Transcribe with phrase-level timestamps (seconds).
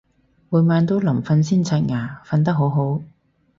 [0.49, 3.01] 每晚都臨瞓先刷牙，瞓得好好